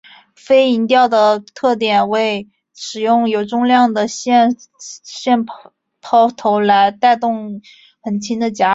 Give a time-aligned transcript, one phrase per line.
[0.35, 4.55] 飞蝇钓的特色为使用有重量的线
[6.01, 7.61] 抛投来带动
[8.01, 8.69] 很轻的假饵。